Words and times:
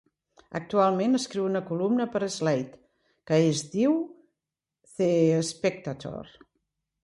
Actualment 0.59 1.17
escriu 1.19 1.43
una 1.49 1.61
columna 1.67 2.07
per 2.15 2.21
a 2.29 2.31
"Slate" 2.37 2.81
que 3.31 3.41
es 3.53 3.63
diu 3.77 3.95
"The 5.03 5.09
Spectator". 5.55 6.37